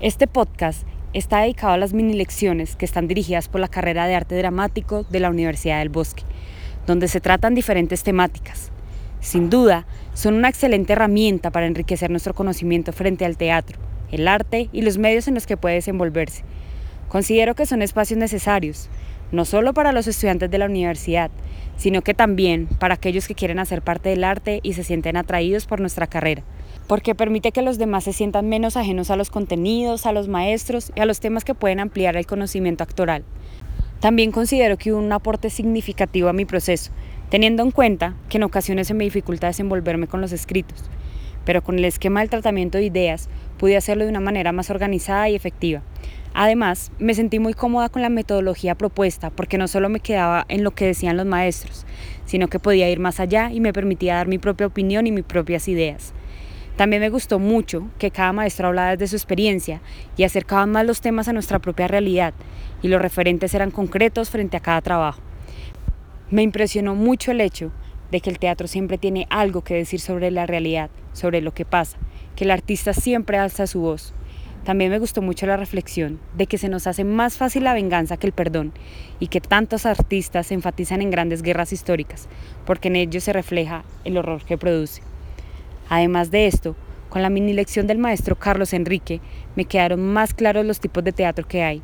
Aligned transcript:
Este 0.00 0.26
podcast 0.26 0.84
está 1.12 1.40
dedicado 1.40 1.74
a 1.74 1.76
las 1.76 1.92
mini 1.92 2.14
lecciones 2.14 2.74
que 2.74 2.86
están 2.86 3.06
dirigidas 3.06 3.48
por 3.48 3.60
la 3.60 3.68
carrera 3.68 4.06
de 4.06 4.14
arte 4.14 4.34
dramático 4.34 5.04
de 5.10 5.20
la 5.20 5.28
Universidad 5.28 5.80
del 5.80 5.90
Bosque, 5.90 6.22
donde 6.86 7.06
se 7.06 7.20
tratan 7.20 7.54
diferentes 7.54 8.02
temáticas. 8.02 8.70
Sin 9.20 9.50
duda, 9.50 9.84
son 10.14 10.36
una 10.36 10.48
excelente 10.48 10.94
herramienta 10.94 11.50
para 11.50 11.66
enriquecer 11.66 12.10
nuestro 12.10 12.32
conocimiento 12.32 12.94
frente 12.94 13.26
al 13.26 13.36
teatro, 13.36 13.78
el 14.10 14.26
arte 14.26 14.70
y 14.72 14.80
los 14.80 14.96
medios 14.96 15.28
en 15.28 15.34
los 15.34 15.46
que 15.46 15.58
puede 15.58 15.74
desenvolverse. 15.74 16.44
Considero 17.10 17.54
que 17.54 17.66
son 17.66 17.82
espacios 17.82 18.18
necesarios, 18.18 18.88
no 19.32 19.44
solo 19.44 19.74
para 19.74 19.92
los 19.92 20.06
estudiantes 20.06 20.50
de 20.50 20.58
la 20.58 20.66
universidad, 20.66 21.30
sino 21.76 22.02
que 22.02 22.14
también 22.14 22.66
para 22.66 22.94
aquellos 22.94 23.26
que 23.26 23.34
quieren 23.34 23.58
hacer 23.58 23.82
parte 23.82 24.10
del 24.10 24.24
arte 24.24 24.60
y 24.62 24.74
se 24.74 24.84
sienten 24.84 25.16
atraídos 25.16 25.66
por 25.66 25.80
nuestra 25.80 26.06
carrera, 26.06 26.42
porque 26.86 27.14
permite 27.14 27.52
que 27.52 27.62
los 27.62 27.78
demás 27.78 28.04
se 28.04 28.12
sientan 28.12 28.48
menos 28.48 28.76
ajenos 28.76 29.10
a 29.10 29.16
los 29.16 29.30
contenidos, 29.30 30.04
a 30.04 30.12
los 30.12 30.28
maestros 30.28 30.92
y 30.94 31.00
a 31.00 31.06
los 31.06 31.20
temas 31.20 31.44
que 31.44 31.54
pueden 31.54 31.80
ampliar 31.80 32.16
el 32.16 32.26
conocimiento 32.26 32.84
actoral. 32.84 33.24
También 34.00 34.32
considero 34.32 34.76
que 34.76 34.92
hubo 34.92 35.00
un 35.00 35.12
aporte 35.12 35.50
significativo 35.50 36.28
a 36.28 36.32
mi 36.32 36.44
proceso, 36.44 36.90
teniendo 37.30 37.62
en 37.62 37.70
cuenta 37.70 38.14
que 38.28 38.38
en 38.38 38.42
ocasiones 38.42 38.86
se 38.86 38.94
me 38.94 39.04
dificulta 39.04 39.46
desenvolverme 39.46 40.06
con 40.06 40.20
los 40.20 40.32
escritos, 40.32 40.84
pero 41.44 41.62
con 41.62 41.78
el 41.78 41.84
esquema 41.84 42.20
del 42.20 42.30
tratamiento 42.30 42.78
de 42.78 42.84
ideas 42.84 43.28
pude 43.58 43.76
hacerlo 43.76 44.04
de 44.04 44.10
una 44.10 44.20
manera 44.20 44.52
más 44.52 44.70
organizada 44.70 45.28
y 45.28 45.34
efectiva. 45.34 45.82
Además, 46.32 46.92
me 46.98 47.14
sentí 47.14 47.38
muy 47.38 47.54
cómoda 47.54 47.88
con 47.88 48.02
la 48.02 48.08
metodología 48.08 48.74
propuesta 48.74 49.30
porque 49.30 49.58
no 49.58 49.68
solo 49.68 49.88
me 49.88 50.00
quedaba 50.00 50.46
en 50.48 50.62
lo 50.62 50.70
que 50.70 50.86
decían 50.86 51.16
los 51.16 51.26
maestros, 51.26 51.84
sino 52.24 52.48
que 52.48 52.60
podía 52.60 52.88
ir 52.88 53.00
más 53.00 53.18
allá 53.18 53.50
y 53.50 53.60
me 53.60 53.72
permitía 53.72 54.14
dar 54.14 54.28
mi 54.28 54.38
propia 54.38 54.66
opinión 54.68 55.06
y 55.06 55.12
mis 55.12 55.24
propias 55.24 55.66
ideas. 55.66 56.12
También 56.76 57.02
me 57.02 57.10
gustó 57.10 57.38
mucho 57.38 57.88
que 57.98 58.10
cada 58.10 58.32
maestro 58.32 58.68
hablara 58.68 58.92
desde 58.92 59.08
su 59.08 59.16
experiencia 59.16 59.82
y 60.16 60.22
acercaba 60.22 60.64
más 60.66 60.86
los 60.86 61.00
temas 61.00 61.28
a 61.28 61.32
nuestra 61.32 61.58
propia 61.58 61.88
realidad 61.88 62.32
y 62.80 62.88
los 62.88 63.02
referentes 63.02 63.52
eran 63.52 63.70
concretos 63.70 64.30
frente 64.30 64.56
a 64.56 64.60
cada 64.60 64.80
trabajo. 64.80 65.20
Me 66.30 66.42
impresionó 66.42 66.94
mucho 66.94 67.32
el 67.32 67.40
hecho 67.40 67.72
de 68.10 68.20
que 68.20 68.30
el 68.30 68.38
teatro 68.38 68.66
siempre 68.66 68.98
tiene 68.98 69.26
algo 69.30 69.62
que 69.62 69.74
decir 69.74 70.00
sobre 70.00 70.30
la 70.30 70.46
realidad, 70.46 70.90
sobre 71.12 71.40
lo 71.40 71.52
que 71.52 71.64
pasa, 71.64 71.98
que 72.36 72.44
el 72.44 72.50
artista 72.50 72.92
siempre 72.92 73.36
alza 73.36 73.66
su 73.66 73.80
voz. 73.80 74.14
También 74.64 74.90
me 74.90 74.98
gustó 74.98 75.22
mucho 75.22 75.46
la 75.46 75.56
reflexión 75.56 76.20
de 76.36 76.46
que 76.46 76.58
se 76.58 76.68
nos 76.68 76.86
hace 76.86 77.04
más 77.04 77.38
fácil 77.38 77.64
la 77.64 77.72
venganza 77.72 78.18
que 78.18 78.26
el 78.26 78.32
perdón 78.32 78.72
y 79.18 79.28
que 79.28 79.40
tantos 79.40 79.86
artistas 79.86 80.52
enfatizan 80.52 81.00
en 81.00 81.10
grandes 81.10 81.42
guerras 81.42 81.72
históricas, 81.72 82.28
porque 82.66 82.88
en 82.88 82.96
ello 82.96 83.20
se 83.20 83.32
refleja 83.32 83.84
el 84.04 84.18
horror 84.18 84.44
que 84.44 84.58
produce. 84.58 85.02
Además 85.88 86.30
de 86.30 86.46
esto, 86.46 86.76
con 87.08 87.22
la 87.22 87.30
mini 87.30 87.54
lección 87.54 87.86
del 87.86 87.98
maestro 87.98 88.36
Carlos 88.36 88.74
Enrique, 88.74 89.20
me 89.56 89.64
quedaron 89.64 90.00
más 90.12 90.34
claros 90.34 90.66
los 90.66 90.78
tipos 90.78 91.02
de 91.02 91.12
teatro 91.12 91.48
que 91.48 91.62
hay. 91.62 91.82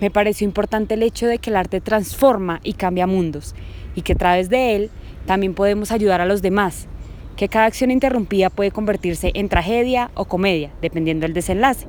Me 0.00 0.10
pareció 0.10 0.46
importante 0.46 0.94
el 0.94 1.02
hecho 1.02 1.26
de 1.26 1.38
que 1.38 1.50
el 1.50 1.56
arte 1.56 1.80
transforma 1.80 2.60
y 2.62 2.74
cambia 2.74 3.06
mundos, 3.06 3.54
y 3.94 4.02
que 4.02 4.14
a 4.14 4.16
través 4.16 4.48
de 4.48 4.76
él 4.76 4.90
también 5.26 5.54
podemos 5.54 5.90
ayudar 5.92 6.20
a 6.20 6.26
los 6.26 6.40
demás, 6.40 6.86
que 7.36 7.48
cada 7.48 7.66
acción 7.66 7.90
interrumpida 7.90 8.50
puede 8.50 8.70
convertirse 8.70 9.32
en 9.34 9.48
tragedia 9.48 10.10
o 10.14 10.26
comedia, 10.26 10.70
dependiendo 10.80 11.24
del 11.24 11.34
desenlace 11.34 11.86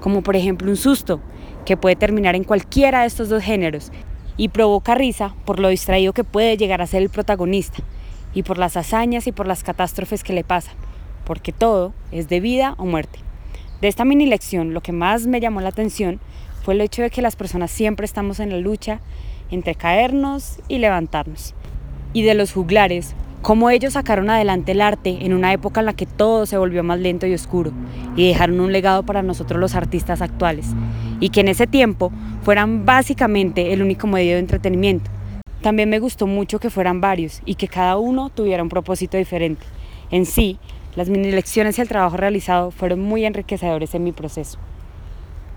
como 0.00 0.22
por 0.22 0.34
ejemplo 0.34 0.70
un 0.70 0.76
susto, 0.76 1.20
que 1.64 1.76
puede 1.76 1.94
terminar 1.94 2.34
en 2.34 2.44
cualquiera 2.44 3.02
de 3.02 3.06
estos 3.06 3.28
dos 3.28 3.42
géneros 3.42 3.92
y 4.36 4.48
provoca 4.48 4.94
risa 4.94 5.34
por 5.44 5.60
lo 5.60 5.68
distraído 5.68 6.12
que 6.12 6.24
puede 6.24 6.56
llegar 6.56 6.80
a 6.80 6.86
ser 6.86 7.02
el 7.02 7.10
protagonista 7.10 7.82
y 8.34 8.42
por 8.42 8.58
las 8.58 8.76
hazañas 8.76 9.26
y 9.26 9.32
por 9.32 9.46
las 9.46 9.62
catástrofes 9.62 10.24
que 10.24 10.32
le 10.32 10.42
pasan, 10.42 10.74
porque 11.24 11.52
todo 11.52 11.92
es 12.10 12.28
de 12.28 12.40
vida 12.40 12.74
o 12.78 12.86
muerte. 12.86 13.18
De 13.80 13.88
esta 13.88 14.04
mini 14.04 14.26
lección 14.26 14.72
lo 14.74 14.80
que 14.80 14.92
más 14.92 15.26
me 15.26 15.40
llamó 15.40 15.60
la 15.60 15.68
atención 15.68 16.18
fue 16.64 16.74
el 16.74 16.80
hecho 16.80 17.02
de 17.02 17.10
que 17.10 17.22
las 17.22 17.36
personas 17.36 17.70
siempre 17.70 18.04
estamos 18.04 18.40
en 18.40 18.50
la 18.50 18.58
lucha 18.58 19.00
entre 19.50 19.74
caernos 19.74 20.60
y 20.68 20.78
levantarnos. 20.78 21.54
Y 22.12 22.22
de 22.22 22.34
los 22.34 22.52
juglares 22.52 23.14
cómo 23.42 23.70
ellos 23.70 23.94
sacaron 23.94 24.30
adelante 24.30 24.72
el 24.72 24.80
arte 24.80 25.18
en 25.20 25.32
una 25.32 25.52
época 25.52 25.80
en 25.80 25.86
la 25.86 25.94
que 25.94 26.06
todo 26.06 26.46
se 26.46 26.58
volvió 26.58 26.82
más 26.82 26.98
lento 26.98 27.26
y 27.26 27.34
oscuro 27.34 27.72
y 28.16 28.28
dejaron 28.28 28.60
un 28.60 28.72
legado 28.72 29.02
para 29.02 29.22
nosotros 29.22 29.60
los 29.60 29.74
artistas 29.74 30.20
actuales 30.22 30.66
y 31.20 31.30
que 31.30 31.40
en 31.40 31.48
ese 31.48 31.66
tiempo 31.66 32.12
fueran 32.42 32.84
básicamente 32.84 33.72
el 33.72 33.82
único 33.82 34.06
medio 34.06 34.34
de 34.34 34.40
entretenimiento. 34.40 35.10
También 35.62 35.90
me 35.90 35.98
gustó 35.98 36.26
mucho 36.26 36.58
que 36.58 36.70
fueran 36.70 37.00
varios 37.00 37.42
y 37.44 37.54
que 37.54 37.68
cada 37.68 37.98
uno 37.98 38.30
tuviera 38.30 38.62
un 38.62 38.70
propósito 38.70 39.16
diferente. 39.16 39.64
En 40.10 40.24
sí, 40.24 40.58
las 40.96 41.08
mini 41.08 41.30
lecciones 41.30 41.78
y 41.78 41.82
el 41.82 41.88
trabajo 41.88 42.16
realizado 42.16 42.70
fueron 42.70 43.00
muy 43.00 43.24
enriquecedores 43.24 43.94
en 43.94 44.04
mi 44.04 44.12
proceso. 44.12 44.58